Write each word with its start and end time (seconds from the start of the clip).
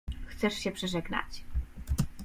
Chcesz 0.27 0.53
się 0.53 0.71
przeżegnać? 0.71 1.43